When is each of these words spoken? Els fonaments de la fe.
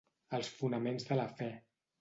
Els 0.37 0.49
fonaments 0.61 1.07
de 1.13 1.21
la 1.23 1.29
fe. 1.43 1.55